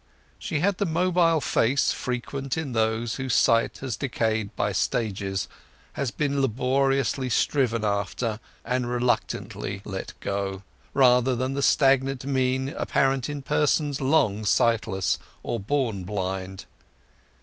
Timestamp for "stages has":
4.71-6.09